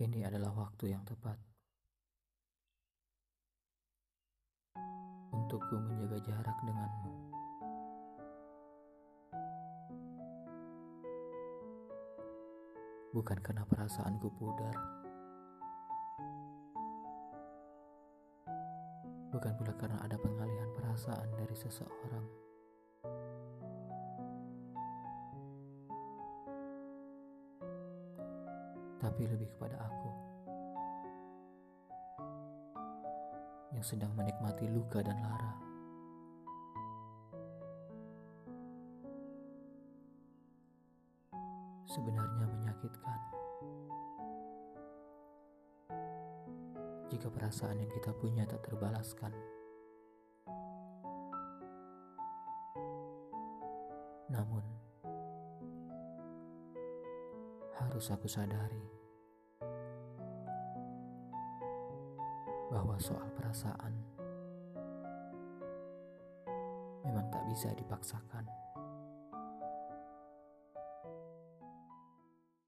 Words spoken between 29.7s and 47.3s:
aku yang sedang menikmati luka dan lara. Sebenarnya menyakitkan jika